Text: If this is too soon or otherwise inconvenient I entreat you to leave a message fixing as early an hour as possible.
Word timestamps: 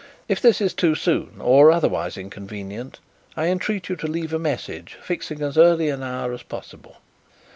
If 0.27 0.41
this 0.41 0.61
is 0.61 0.73
too 0.73 0.95
soon 0.95 1.35
or 1.39 1.69
otherwise 1.71 2.17
inconvenient 2.17 2.99
I 3.37 3.49
entreat 3.49 3.87
you 3.87 3.95
to 3.97 4.07
leave 4.07 4.33
a 4.33 4.39
message 4.39 4.97
fixing 5.03 5.43
as 5.43 5.59
early 5.59 5.89
an 5.89 6.01
hour 6.01 6.33
as 6.33 6.41
possible. 6.41 6.95